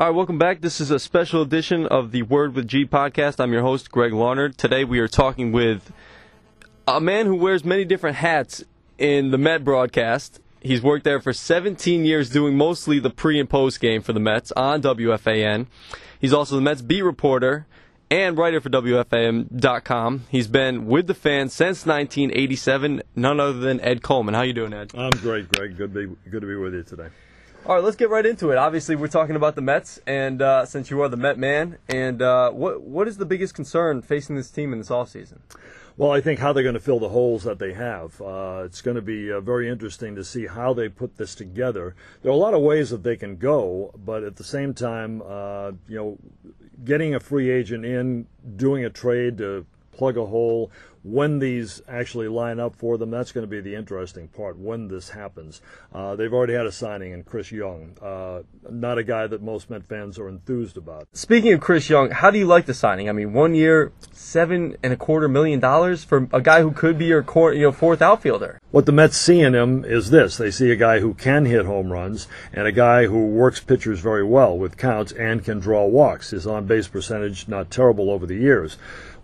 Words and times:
All 0.00 0.06
right, 0.06 0.16
welcome 0.16 0.38
back. 0.38 0.62
This 0.62 0.80
is 0.80 0.90
a 0.90 0.98
special 0.98 1.42
edition 1.42 1.84
of 1.84 2.10
the 2.10 2.22
Word 2.22 2.54
with 2.54 2.66
G 2.66 2.86
podcast. 2.86 3.38
I'm 3.38 3.52
your 3.52 3.60
host, 3.60 3.90
Greg 3.90 4.14
Larnard. 4.14 4.56
Today 4.56 4.82
we 4.82 4.98
are 4.98 5.08
talking 5.08 5.52
with 5.52 5.92
a 6.88 7.02
man 7.02 7.26
who 7.26 7.34
wears 7.34 7.66
many 7.66 7.84
different 7.84 8.16
hats 8.16 8.64
in 8.96 9.30
the 9.30 9.36
Met 9.36 9.62
broadcast. 9.62 10.40
He's 10.62 10.80
worked 10.80 11.04
there 11.04 11.20
for 11.20 11.34
17 11.34 12.06
years 12.06 12.30
doing 12.30 12.56
mostly 12.56 12.98
the 12.98 13.10
pre 13.10 13.38
and 13.38 13.50
post 13.50 13.78
game 13.78 14.00
for 14.00 14.14
the 14.14 14.20
Mets 14.20 14.52
on 14.52 14.80
WFAN. 14.80 15.66
He's 16.18 16.32
also 16.32 16.54
the 16.54 16.62
Mets 16.62 16.80
beat 16.80 17.02
reporter 17.02 17.66
and 18.10 18.38
writer 18.38 18.62
for 18.62 18.70
WFAN.com. 18.70 20.24
He's 20.30 20.48
been 20.48 20.86
with 20.86 21.08
the 21.08 21.14
fans 21.14 21.52
since 21.52 21.84
1987, 21.84 23.02
none 23.14 23.38
other 23.38 23.58
than 23.60 23.82
Ed 23.82 24.02
Coleman. 24.02 24.32
How 24.32 24.40
you 24.44 24.54
doing, 24.54 24.72
Ed? 24.72 24.92
I'm 24.94 25.10
great, 25.10 25.52
Greg. 25.52 25.76
Good 25.76 25.92
to 25.92 26.06
be, 26.06 26.30
good 26.30 26.40
to 26.40 26.46
be 26.46 26.56
with 26.56 26.72
you 26.72 26.84
today. 26.84 27.08
All 27.66 27.74
right, 27.74 27.84
let's 27.84 27.96
get 27.96 28.08
right 28.08 28.24
into 28.24 28.50
it. 28.50 28.56
Obviously, 28.56 28.96
we're 28.96 29.08
talking 29.08 29.36
about 29.36 29.54
the 29.54 29.60
Mets, 29.60 30.00
and 30.06 30.40
uh, 30.40 30.64
since 30.64 30.90
you 30.90 31.02
are 31.02 31.10
the 31.10 31.18
Met 31.18 31.38
man, 31.38 31.76
and 31.88 32.22
uh, 32.22 32.50
what 32.50 32.80
what 32.80 33.06
is 33.06 33.18
the 33.18 33.26
biggest 33.26 33.54
concern 33.54 34.00
facing 34.00 34.34
this 34.34 34.50
team 34.50 34.72
in 34.72 34.78
this 34.78 34.88
offseason? 34.88 35.40
Well, 35.98 36.10
I 36.10 36.22
think 36.22 36.40
how 36.40 36.54
they're 36.54 36.62
going 36.62 36.74
to 36.74 36.80
fill 36.80 36.98
the 36.98 37.10
holes 37.10 37.44
that 37.44 37.58
they 37.58 37.74
have. 37.74 38.18
Uh, 38.22 38.62
it's 38.64 38.80
going 38.80 38.94
to 38.94 39.02
be 39.02 39.30
uh, 39.30 39.40
very 39.40 39.68
interesting 39.68 40.14
to 40.14 40.24
see 40.24 40.46
how 40.46 40.72
they 40.72 40.88
put 40.88 41.18
this 41.18 41.34
together. 41.34 41.94
There 42.22 42.32
are 42.32 42.34
a 42.34 42.38
lot 42.38 42.54
of 42.54 42.62
ways 42.62 42.88
that 42.90 43.02
they 43.02 43.16
can 43.16 43.36
go, 43.36 43.92
but 43.94 44.24
at 44.24 44.36
the 44.36 44.44
same 44.44 44.72
time, 44.72 45.20
uh, 45.20 45.72
you 45.86 45.96
know, 45.96 46.18
getting 46.82 47.14
a 47.14 47.20
free 47.20 47.50
agent 47.50 47.84
in, 47.84 48.26
doing 48.56 48.86
a 48.86 48.90
trade 48.90 49.36
to 49.38 49.66
plug 49.92 50.16
a 50.16 50.24
hole, 50.24 50.70
when 51.02 51.38
these 51.38 51.80
actually 51.88 52.28
line 52.28 52.60
up 52.60 52.76
for 52.76 52.98
them, 52.98 53.10
that's 53.10 53.32
going 53.32 53.42
to 53.42 53.48
be 53.48 53.60
the 53.60 53.74
interesting 53.74 54.28
part 54.28 54.58
when 54.58 54.88
this 54.88 55.10
happens. 55.10 55.62
Uh, 55.92 56.14
they've 56.14 56.32
already 56.32 56.52
had 56.52 56.66
a 56.66 56.72
signing 56.72 57.12
in 57.12 57.22
Chris 57.22 57.50
Young, 57.50 57.96
uh, 58.02 58.42
not 58.70 58.98
a 58.98 59.02
guy 59.02 59.26
that 59.26 59.42
most 59.42 59.70
Met 59.70 59.88
fans 59.88 60.18
are 60.18 60.28
enthused 60.28 60.76
about. 60.76 61.08
Speaking 61.12 61.52
of 61.52 61.60
Chris 61.60 61.88
Young, 61.88 62.10
how 62.10 62.30
do 62.30 62.38
you 62.38 62.46
like 62.46 62.66
the 62.66 62.74
signing? 62.74 63.08
I 63.08 63.12
mean, 63.12 63.32
one 63.32 63.54
year, 63.54 63.92
seven 64.12 64.76
and 64.82 64.92
a 64.92 64.96
quarter 64.96 65.28
million 65.28 65.60
dollars 65.60 66.04
for 66.04 66.28
a 66.32 66.40
guy 66.40 66.60
who 66.60 66.72
could 66.72 66.98
be 66.98 67.06
your 67.06 67.22
core, 67.22 67.54
you 67.54 67.62
know, 67.62 67.72
fourth 67.72 68.02
outfielder. 68.02 68.60
What 68.70 68.86
the 68.86 68.92
Mets 68.92 69.16
see 69.16 69.40
in 69.40 69.54
him 69.54 69.84
is 69.84 70.10
this: 70.10 70.36
they 70.36 70.50
see 70.50 70.70
a 70.70 70.76
guy 70.76 71.00
who 71.00 71.14
can 71.14 71.46
hit 71.46 71.66
home 71.66 71.92
runs 71.92 72.28
and 72.52 72.66
a 72.66 72.72
guy 72.72 73.06
who 73.06 73.26
works 73.26 73.60
pitchers 73.60 74.00
very 74.00 74.24
well 74.24 74.56
with 74.56 74.76
counts 74.76 75.12
and 75.12 75.44
can 75.44 75.60
draw 75.60 75.86
walks. 75.86 76.30
His 76.30 76.46
on-base 76.46 76.88
percentage 76.88 77.48
not 77.48 77.70
terrible 77.70 78.10
over 78.10 78.26
the 78.26 78.36
years. 78.36 78.76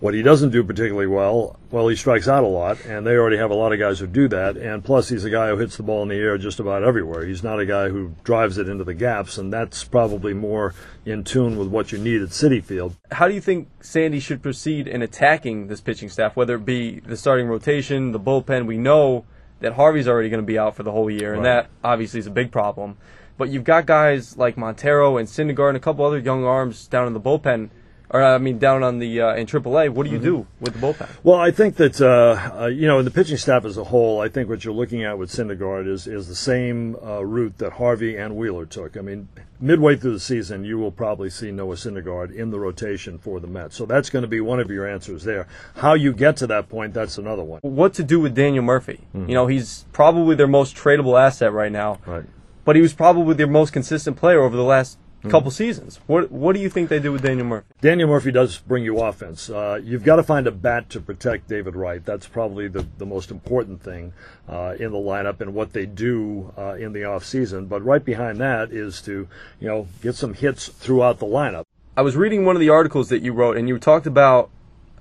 What 0.00 0.14
he 0.14 0.22
doesn't 0.22 0.50
do 0.50 0.64
particularly 0.64 1.06
well, 1.06 1.60
well, 1.72 1.88
he 1.88 1.96
strikes 1.96 2.28
out 2.28 2.44
a 2.44 2.46
lot, 2.46 2.84
and 2.84 3.06
they 3.06 3.16
already 3.16 3.38
have 3.38 3.50
a 3.50 3.54
lot 3.54 3.72
of 3.72 3.78
guys 3.78 3.98
who 3.98 4.06
do 4.06 4.28
that. 4.28 4.56
And 4.58 4.84
plus, 4.84 5.08
he's 5.08 5.24
a 5.24 5.30
guy 5.30 5.48
who 5.48 5.56
hits 5.56 5.78
the 5.78 5.82
ball 5.82 6.02
in 6.02 6.08
the 6.10 6.14
air 6.16 6.36
just 6.38 6.60
about 6.60 6.84
everywhere. 6.84 7.24
He's 7.24 7.42
not 7.42 7.58
a 7.58 7.66
guy 7.66 7.88
who 7.88 8.14
drives 8.22 8.58
it 8.58 8.68
into 8.68 8.84
the 8.84 8.94
gaps, 8.94 9.38
and 9.38 9.52
that's 9.52 9.82
probably 9.82 10.34
more 10.34 10.74
in 11.06 11.24
tune 11.24 11.56
with 11.56 11.68
what 11.68 11.90
you 11.90 11.98
need 11.98 12.20
at 12.22 12.28
Citi 12.28 12.62
Field. 12.62 12.94
How 13.10 13.26
do 13.26 13.34
you 13.34 13.40
think 13.40 13.68
Sandy 13.80 14.20
should 14.20 14.42
proceed 14.42 14.86
in 14.86 15.00
attacking 15.02 15.66
this 15.68 15.80
pitching 15.80 16.10
staff, 16.10 16.36
whether 16.36 16.56
it 16.56 16.64
be 16.66 17.00
the 17.00 17.16
starting 17.16 17.46
rotation, 17.48 18.12
the 18.12 18.20
bullpen? 18.20 18.66
We 18.66 18.76
know 18.76 19.24
that 19.60 19.72
Harvey's 19.72 20.06
already 20.06 20.28
going 20.28 20.42
to 20.42 20.46
be 20.46 20.58
out 20.58 20.76
for 20.76 20.82
the 20.82 20.92
whole 20.92 21.10
year, 21.10 21.32
and 21.32 21.42
Right. 21.42 21.62
that 21.62 21.70
obviously 21.82 22.20
is 22.20 22.26
a 22.26 22.30
big 22.30 22.52
problem. 22.52 22.98
But 23.38 23.48
you've 23.48 23.64
got 23.64 23.86
guys 23.86 24.36
like 24.36 24.58
Montero 24.58 25.16
and 25.16 25.26
Syndergaard 25.26 25.68
and 25.68 25.76
a 25.78 25.80
couple 25.80 26.04
other 26.04 26.18
young 26.18 26.44
arms 26.44 26.86
down 26.86 27.06
in 27.06 27.14
the 27.14 27.20
bullpen, 27.20 27.70
or 28.12 28.22
I 28.22 28.38
mean 28.38 28.58
down 28.58 28.82
on 28.82 28.98
the 28.98 29.20
uh, 29.20 29.34
in 29.34 29.46
AAA. 29.46 29.90
What 29.90 30.04
do 30.06 30.12
you 30.12 30.18
do 30.18 30.46
with 30.60 30.74
the 30.74 30.78
bullpen? 30.86 31.08
Well, 31.22 31.38
I 31.38 31.50
think 31.50 31.76
that 31.76 32.00
uh, 32.00 32.62
uh, 32.62 32.66
you 32.66 32.86
know, 32.86 32.98
in 32.98 33.04
the 33.04 33.10
pitching 33.10 33.36
staff 33.36 33.64
as 33.64 33.76
a 33.76 33.84
whole, 33.84 34.20
I 34.20 34.28
think 34.28 34.48
what 34.48 34.64
you're 34.64 34.74
looking 34.74 35.04
at 35.04 35.18
with 35.18 35.30
Syndergaard 35.30 35.88
is 35.88 36.06
is 36.06 36.28
the 36.28 36.34
same 36.34 36.96
uh, 37.02 37.24
route 37.24 37.58
that 37.58 37.74
Harvey 37.74 38.16
and 38.16 38.36
Wheeler 38.36 38.66
took. 38.66 38.96
I 38.96 39.00
mean, 39.00 39.28
midway 39.60 39.96
through 39.96 40.12
the 40.12 40.20
season, 40.20 40.64
you 40.64 40.78
will 40.78 40.90
probably 40.92 41.30
see 41.30 41.50
Noah 41.50 41.76
Syndergaard 41.76 42.34
in 42.34 42.50
the 42.50 42.58
rotation 42.60 43.18
for 43.18 43.40
the 43.40 43.46
Mets. 43.46 43.76
So 43.76 43.86
that's 43.86 44.10
going 44.10 44.22
to 44.22 44.28
be 44.28 44.40
one 44.40 44.60
of 44.60 44.70
your 44.70 44.86
answers 44.88 45.24
there. 45.24 45.46
How 45.76 45.94
you 45.94 46.12
get 46.12 46.36
to 46.38 46.46
that 46.48 46.68
point, 46.68 46.92
that's 46.94 47.16
another 47.18 47.42
one. 47.44 47.60
What 47.62 47.94
to 47.94 48.02
do 48.02 48.20
with 48.20 48.34
Daniel 48.34 48.64
Murphy? 48.64 49.00
You 49.14 49.34
know, 49.34 49.46
he's 49.46 49.86
probably 49.92 50.34
their 50.34 50.48
most 50.48 50.76
tradable 50.76 51.18
asset 51.20 51.52
right 51.52 51.72
now. 51.72 51.98
Right. 52.06 52.24
but 52.64 52.76
he 52.76 52.82
was 52.82 52.92
probably 52.92 53.34
their 53.34 53.46
most 53.46 53.72
consistent 53.72 54.16
player 54.16 54.40
over 54.42 54.56
the 54.56 54.62
last 54.64 54.98
couple 55.28 55.50
seasons. 55.50 56.00
What 56.06 56.30
what 56.30 56.54
do 56.54 56.60
you 56.60 56.68
think 56.68 56.88
they 56.88 56.98
do 56.98 57.12
with 57.12 57.22
Daniel 57.22 57.46
Murphy? 57.46 57.66
Daniel 57.80 58.08
Murphy 58.08 58.32
does 58.32 58.58
bring 58.58 58.84
you 58.84 59.00
offense. 59.00 59.48
Uh, 59.48 59.80
you've 59.82 60.04
got 60.04 60.16
to 60.16 60.22
find 60.22 60.46
a 60.46 60.50
bat 60.50 60.90
to 60.90 61.00
protect 61.00 61.48
David 61.48 61.76
Wright. 61.76 62.04
That's 62.04 62.26
probably 62.26 62.68
the, 62.68 62.86
the 62.98 63.06
most 63.06 63.30
important 63.30 63.82
thing 63.82 64.12
uh, 64.48 64.74
in 64.78 64.90
the 64.90 64.98
lineup 64.98 65.40
and 65.40 65.54
what 65.54 65.72
they 65.72 65.86
do 65.86 66.52
uh, 66.58 66.74
in 66.74 66.92
the 66.92 67.00
offseason. 67.00 67.68
But 67.68 67.84
right 67.84 68.04
behind 68.04 68.38
that 68.40 68.72
is 68.72 69.00
to, 69.02 69.28
you 69.60 69.68
know, 69.68 69.88
get 70.02 70.14
some 70.14 70.34
hits 70.34 70.68
throughout 70.68 71.18
the 71.18 71.26
lineup. 71.26 71.64
I 71.96 72.02
was 72.02 72.16
reading 72.16 72.44
one 72.44 72.56
of 72.56 72.60
the 72.60 72.70
articles 72.70 73.08
that 73.10 73.22
you 73.22 73.32
wrote, 73.32 73.56
and 73.56 73.68
you 73.68 73.78
talked 73.78 74.06
about 74.06 74.50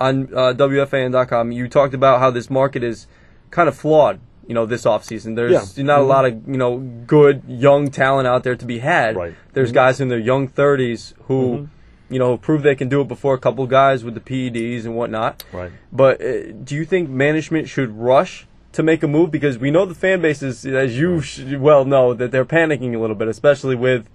on 0.00 0.24
uh, 0.34 0.54
WFAN.com. 0.54 1.52
You 1.52 1.68
talked 1.68 1.94
about 1.94 2.20
how 2.20 2.30
this 2.30 2.48
market 2.48 2.82
is 2.82 3.06
kind 3.50 3.68
of 3.68 3.76
flawed. 3.76 4.20
You 4.48 4.54
know, 4.54 4.66
this 4.66 4.84
offseason. 4.84 5.36
There's 5.36 5.76
Yeah. 5.78 5.84
not 5.84 6.00
a 6.00 6.02
Mhm. 6.02 6.08
lot 6.08 6.24
of 6.24 6.32
you 6.48 6.56
know 6.56 6.78
good 7.06 7.42
young 7.46 7.88
talent 7.88 8.26
out 8.26 8.42
there 8.42 8.56
to 8.56 8.64
be 8.66 8.78
had. 8.80 9.14
Right. 9.14 9.34
There's 9.52 9.70
Mhm. 9.70 9.74
guys 9.74 10.00
in 10.00 10.08
their 10.08 10.18
young 10.18 10.48
30s 10.48 11.14
who. 11.28 11.40
Mhm. 11.58 11.68
You 12.10 12.18
know, 12.18 12.38
prove 12.38 12.62
they 12.62 12.74
can 12.74 12.88
do 12.88 13.02
it 13.02 13.06
before 13.08 13.34
a 13.34 13.38
couple 13.38 13.66
guys 13.66 14.02
with 14.02 14.14
the 14.14 14.20
PEDs 14.20 14.86
and 14.86 14.96
whatnot. 14.96 15.44
Right. 15.52 15.70
But 15.92 16.22
uh, 16.22 16.52
do 16.64 16.74
you 16.74 16.86
think 16.86 17.10
management 17.10 17.68
should 17.68 17.98
rush 17.98 18.46
to 18.72 18.82
make 18.82 19.02
a 19.02 19.06
move? 19.06 19.30
Because 19.30 19.58
we 19.58 19.70
know 19.70 19.84
the 19.84 19.94
fan 19.94 20.22
base 20.22 20.42
is, 20.42 20.64
as 20.64 20.98
you 20.98 21.20
sh- 21.20 21.40
well 21.58 21.84
know, 21.84 22.14
that 22.14 22.30
they're 22.30 22.46
panicking 22.46 22.94
a 22.94 22.98
little 22.98 23.14
bit, 23.14 23.28
especially 23.28 23.74
with 23.76 24.08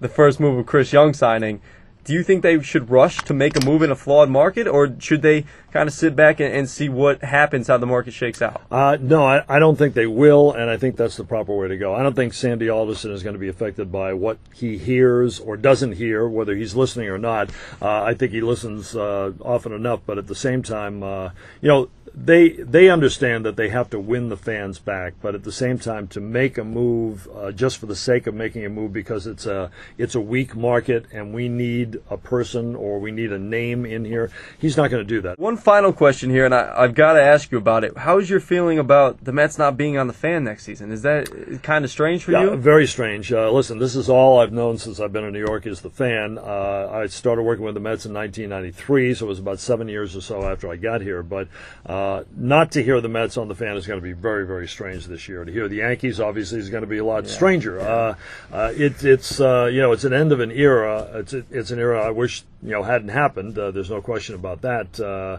the 0.00 0.08
first 0.08 0.40
move 0.40 0.58
of 0.58 0.66
Chris 0.66 0.92
Young 0.92 1.12
signing. 1.14 1.60
Do 2.02 2.12
you 2.12 2.24
think 2.24 2.42
they 2.42 2.60
should 2.62 2.90
rush 2.90 3.18
to 3.18 3.32
make 3.32 3.56
a 3.56 3.64
move 3.64 3.80
in 3.80 3.92
a 3.92 3.96
flawed 3.96 4.28
market, 4.28 4.66
or 4.66 4.92
should 4.98 5.22
they 5.22 5.44
kind 5.76 5.88
of 5.88 5.94
sit 5.94 6.16
back 6.16 6.40
and, 6.40 6.52
and 6.52 6.70
see 6.70 6.88
what 6.88 7.22
happens, 7.22 7.68
how 7.68 7.76
the 7.76 7.86
market 7.86 8.14
shakes 8.14 8.40
out? 8.40 8.62
Uh, 8.70 8.96
no, 9.00 9.24
I, 9.24 9.44
I 9.48 9.58
don't 9.58 9.76
think 9.76 9.94
they 9.94 10.06
will, 10.06 10.52
and 10.52 10.70
I 10.70 10.76
think 10.76 10.96
that's 10.96 11.16
the 11.16 11.24
proper 11.24 11.54
way 11.54 11.68
to 11.68 11.76
go. 11.76 11.94
I 11.94 12.02
don't 12.02 12.16
think 12.16 12.32
Sandy 12.32 12.70
Alderson 12.70 13.12
is 13.12 13.22
going 13.22 13.34
to 13.34 13.38
be 13.38 13.48
affected 13.48 13.92
by 13.92 14.14
what 14.14 14.38
he 14.54 14.78
hears 14.78 15.38
or 15.38 15.56
doesn't 15.56 15.92
hear, 15.92 16.26
whether 16.26 16.54
he's 16.54 16.74
listening 16.74 17.08
or 17.08 17.18
not. 17.18 17.50
Uh, 17.80 18.02
I 18.02 18.14
think 18.14 18.32
he 18.32 18.40
listens 18.40 18.96
uh, 18.96 19.32
often 19.42 19.72
enough, 19.72 20.00
but 20.06 20.16
at 20.16 20.28
the 20.28 20.34
same 20.34 20.62
time, 20.62 21.02
uh, 21.02 21.30
you 21.60 21.68
know, 21.68 21.90
they 22.16 22.48
they 22.48 22.88
understand 22.88 23.44
that 23.44 23.56
they 23.56 23.68
have 23.68 23.90
to 23.90 23.98
win 23.98 24.30
the 24.30 24.38
fans 24.38 24.78
back, 24.78 25.12
but 25.20 25.34
at 25.34 25.44
the 25.44 25.52
same 25.52 25.78
time, 25.78 26.08
to 26.08 26.20
make 26.20 26.56
a 26.56 26.64
move 26.64 27.28
uh, 27.36 27.52
just 27.52 27.76
for 27.76 27.84
the 27.84 27.94
sake 27.94 28.26
of 28.26 28.34
making 28.34 28.64
a 28.64 28.70
move 28.70 28.92
because 28.92 29.26
it's 29.26 29.44
a 29.44 29.70
it's 29.98 30.14
a 30.14 30.20
weak 30.20 30.56
market 30.56 31.04
and 31.12 31.34
we 31.34 31.50
need 31.50 32.00
a 32.08 32.16
person 32.16 32.74
or 32.74 32.98
we 32.98 33.10
need 33.10 33.32
a 33.32 33.38
name 33.38 33.84
in 33.84 34.06
here, 34.06 34.30
he's 34.58 34.78
not 34.78 34.90
going 34.90 35.06
to 35.06 35.08
do 35.08 35.20
that. 35.20 35.38
One 35.38 35.58
final 35.66 35.92
question 35.92 36.30
here, 36.30 36.44
and 36.44 36.54
I, 36.54 36.72
I've 36.76 36.94
got 36.94 37.14
to 37.14 37.20
ask 37.20 37.50
you 37.50 37.58
about 37.58 37.82
it. 37.82 37.98
How's 37.98 38.30
your 38.30 38.38
feeling 38.38 38.78
about 38.78 39.24
the 39.24 39.32
Mets 39.32 39.58
not 39.58 39.76
being 39.76 39.98
on 39.98 40.06
the 40.06 40.12
fan 40.12 40.44
next 40.44 40.62
season? 40.62 40.92
Is 40.92 41.02
that 41.02 41.58
kind 41.64 41.84
of 41.84 41.90
strange 41.90 42.22
for 42.22 42.30
Yeah, 42.30 42.44
you? 42.44 42.56
very 42.56 42.86
strange. 42.86 43.32
Uh, 43.32 43.50
listen, 43.50 43.80
this 43.80 43.96
is 43.96 44.08
all 44.08 44.38
I've 44.38 44.52
known 44.52 44.78
since 44.78 45.00
I've 45.00 45.12
been 45.12 45.24
in 45.24 45.32
New 45.32 45.44
York 45.44 45.66
is 45.66 45.80
the 45.80 45.90
fan. 45.90 46.38
Uh, 46.38 46.88
I 46.92 47.06
started 47.06 47.42
working 47.42 47.64
with 47.64 47.74
the 47.74 47.80
Mets 47.80 48.06
in 48.06 48.14
1993, 48.14 49.14
so 49.14 49.26
it 49.26 49.28
was 49.28 49.40
about 49.40 49.58
seven 49.58 49.88
years 49.88 50.14
or 50.14 50.20
so 50.20 50.44
after 50.44 50.70
I 50.70 50.76
got 50.76 51.00
here. 51.00 51.24
But 51.24 51.48
uh, 51.84 52.22
not 52.36 52.70
to 52.72 52.82
hear 52.84 53.00
the 53.00 53.08
Mets 53.08 53.36
on 53.36 53.48
the 53.48 53.56
fan 53.56 53.76
is 53.76 53.88
going 53.88 53.98
to 53.98 54.04
be 54.04 54.12
very, 54.12 54.46
very 54.46 54.68
strange 54.68 55.06
this 55.06 55.28
year. 55.28 55.44
To 55.44 55.50
hear 55.50 55.66
the 55.66 55.78
Yankees, 55.78 56.20
obviously, 56.20 56.60
is 56.60 56.70
going 56.70 56.82
to 56.84 56.86
be 56.86 56.98
a 56.98 57.04
lot 57.04 57.26
stranger. 57.26 57.80
Uh, 57.80 58.14
uh, 58.52 58.72
it, 58.76 59.02
it's 59.02 59.40
uh, 59.40 59.64
you 59.64 59.80
know, 59.80 59.90
it's 59.90 60.04
an 60.04 60.12
end 60.12 60.30
of 60.30 60.38
an 60.38 60.52
era. 60.52 61.10
It's 61.14 61.32
it's 61.32 61.72
an 61.72 61.80
era 61.80 62.06
I 62.06 62.10
wish 62.10 62.44
you 62.62 62.70
know 62.70 62.84
hadn't 62.84 63.08
happened. 63.08 63.58
Uh, 63.58 63.72
there's 63.72 63.90
no 63.90 64.00
question 64.00 64.36
about 64.36 64.62
that. 64.62 65.00
Uh, 65.00 65.38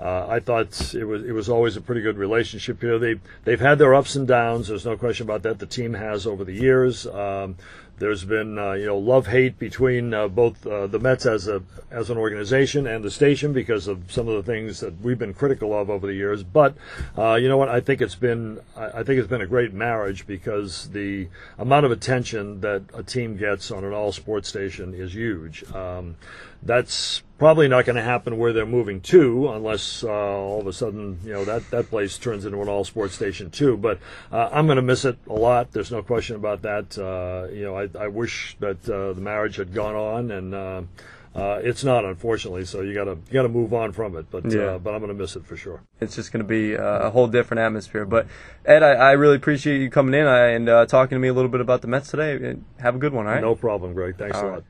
uh, 0.00 0.26
I 0.28 0.40
thought 0.40 0.94
it 0.94 1.04
was 1.04 1.24
it 1.24 1.32
was 1.32 1.48
always 1.48 1.76
a 1.76 1.80
pretty 1.80 2.00
good 2.00 2.16
relationship 2.16 2.80
here. 2.80 2.98
They 2.98 3.20
they've 3.44 3.60
had 3.60 3.78
their 3.78 3.94
ups 3.94 4.16
and 4.16 4.26
downs. 4.26 4.68
There's 4.68 4.86
no 4.86 4.96
question 4.96 5.26
about 5.26 5.42
that. 5.42 5.58
The 5.58 5.66
team 5.66 5.94
has 5.94 6.26
over 6.26 6.42
the 6.42 6.54
years. 6.54 7.06
Um, 7.06 7.56
there's 8.00 8.24
been 8.24 8.58
uh, 8.58 8.72
you 8.72 8.86
know 8.86 8.96
love 8.96 9.26
hate 9.26 9.58
between 9.58 10.14
uh, 10.14 10.26
both 10.26 10.66
uh, 10.66 10.86
the 10.86 10.98
Mets 10.98 11.26
as 11.26 11.46
a 11.46 11.62
as 11.90 12.08
an 12.08 12.16
organization 12.16 12.86
and 12.86 13.04
the 13.04 13.10
station 13.10 13.52
because 13.52 13.86
of 13.86 14.10
some 14.10 14.26
of 14.26 14.34
the 14.34 14.50
things 14.50 14.80
that 14.80 14.98
we've 15.02 15.18
been 15.18 15.34
critical 15.34 15.78
of 15.78 15.90
over 15.90 16.06
the 16.06 16.14
years. 16.14 16.42
But 16.42 16.74
uh, 17.16 17.34
you 17.34 17.48
know 17.48 17.58
what? 17.58 17.68
I 17.68 17.80
think 17.80 18.00
it's 18.00 18.14
been 18.14 18.58
I 18.74 19.02
think 19.02 19.18
it's 19.18 19.28
been 19.28 19.42
a 19.42 19.46
great 19.46 19.74
marriage 19.74 20.26
because 20.26 20.88
the 20.88 21.28
amount 21.58 21.84
of 21.84 21.92
attention 21.92 22.62
that 22.62 22.84
a 22.94 23.02
team 23.02 23.36
gets 23.36 23.70
on 23.70 23.84
an 23.84 23.92
all 23.92 24.12
sports 24.12 24.48
station 24.48 24.94
is 24.94 25.14
huge. 25.14 25.70
Um, 25.74 26.16
that's 26.62 27.22
probably 27.38 27.68
not 27.68 27.86
going 27.86 27.96
to 27.96 28.02
happen 28.02 28.36
where 28.36 28.52
they're 28.52 28.66
moving 28.66 29.00
to 29.00 29.48
unless 29.48 29.80
uh, 30.04 30.08
all 30.08 30.60
of 30.60 30.66
a 30.66 30.72
sudden 30.72 31.18
you 31.24 31.32
know 31.32 31.44
that 31.44 31.62
that 31.70 31.88
place 31.90 32.18
turns 32.18 32.44
into 32.44 32.60
an 32.62 32.68
all 32.68 32.84
sports 32.84 33.14
station 33.14 33.50
too 33.50 33.76
but 33.76 33.98
uh, 34.32 34.48
I'm 34.52 34.66
going 34.66 34.76
to 34.76 34.82
miss 34.82 35.04
it 35.04 35.18
a 35.28 35.32
lot 35.32 35.72
there's 35.72 35.90
no 35.90 36.02
question 36.02 36.36
about 36.36 36.62
that 36.62 36.96
uh, 36.98 37.52
you 37.52 37.64
know 37.64 37.76
I, 37.76 37.88
I 37.98 38.08
wish 38.08 38.56
that 38.60 38.88
uh, 38.88 39.12
the 39.12 39.20
marriage 39.20 39.56
had 39.56 39.72
gone 39.74 39.94
on 39.94 40.30
and 40.30 40.54
uh, 40.54 40.82
uh, 41.32 41.60
it's 41.62 41.84
not 41.84 42.04
unfortunately 42.04 42.64
so 42.64 42.80
you 42.80 42.92
got 42.92 43.04
to 43.04 43.12
you 43.28 43.32
got 43.32 43.42
to 43.42 43.48
move 43.48 43.72
on 43.72 43.92
from 43.92 44.16
it 44.16 44.26
but 44.30 44.44
Yeah. 44.50 44.62
uh, 44.62 44.78
but 44.78 44.94
I'm 44.94 45.00
going 45.00 45.16
to 45.16 45.20
miss 45.22 45.36
it 45.36 45.44
for 45.46 45.56
sure 45.56 45.80
It's 46.00 46.16
just 46.16 46.32
going 46.32 46.42
to 46.42 46.48
be 46.48 46.76
uh, 46.76 47.06
a 47.06 47.10
whole 47.10 47.28
different 47.28 47.60
atmosphere. 47.60 48.04
But 48.04 48.26
Ed, 48.64 48.82
I, 48.82 48.92
I 48.94 49.12
really 49.12 49.36
appreciate 49.36 49.80
you 49.80 49.90
coming 49.90 50.14
in 50.14 50.26
and 50.26 50.68
uh, 50.68 50.86
talking 50.86 51.14
to 51.16 51.20
me 51.20 51.28
a 51.28 51.32
little 51.32 51.50
bit 51.50 51.60
about 51.60 51.82
the 51.82 51.86
Mets 51.88 52.10
today. 52.10 52.56
Have 52.80 52.96
a 52.96 52.98
good 52.98 53.12
one, 53.12 53.26
all 53.26 53.32
right? 53.34 53.40
no 53.40 53.54
problem 53.54 53.94
Greg 53.94 54.16
thanks 54.18 54.36
All 54.38 54.42
a 54.42 54.46
right. 54.46 54.54
lot 54.54 54.64